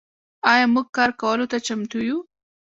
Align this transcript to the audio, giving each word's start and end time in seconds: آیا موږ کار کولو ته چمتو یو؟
آیا 0.51 0.65
موږ 0.73 0.87
کار 0.97 1.09
کولو 1.21 1.45
ته 1.51 1.57
چمتو 1.65 1.99
یو؟ 2.07 2.17